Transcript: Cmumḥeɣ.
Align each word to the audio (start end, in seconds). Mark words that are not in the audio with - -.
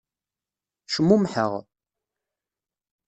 Cmumḥeɣ. 0.93 1.53